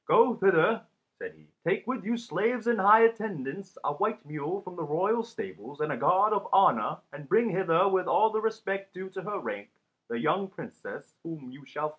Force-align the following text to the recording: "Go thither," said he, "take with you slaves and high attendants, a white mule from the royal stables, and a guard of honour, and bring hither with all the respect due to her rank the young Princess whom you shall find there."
"Go 0.07 0.33
thither," 0.33 0.81
said 1.19 1.35
he, 1.35 1.45
"take 1.63 1.85
with 1.85 2.03
you 2.03 2.17
slaves 2.17 2.65
and 2.65 2.79
high 2.81 3.01
attendants, 3.01 3.77
a 3.83 3.93
white 3.93 4.25
mule 4.25 4.59
from 4.61 4.75
the 4.75 4.83
royal 4.83 5.21
stables, 5.21 5.79
and 5.79 5.91
a 5.91 5.95
guard 5.97 6.33
of 6.33 6.47
honour, 6.51 6.97
and 7.13 7.29
bring 7.29 7.51
hither 7.51 7.87
with 7.87 8.07
all 8.07 8.31
the 8.31 8.41
respect 8.41 8.95
due 8.95 9.11
to 9.11 9.21
her 9.21 9.37
rank 9.37 9.69
the 10.09 10.17
young 10.17 10.47
Princess 10.47 11.13
whom 11.21 11.51
you 11.51 11.63
shall 11.67 11.83
find 11.83 11.89
there." 11.89 11.89